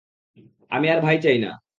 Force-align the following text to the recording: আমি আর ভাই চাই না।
আমি 0.71 0.87
আর 0.89 0.99
ভাই 1.01 1.17
চাই 1.23 1.37
না। 1.37 1.51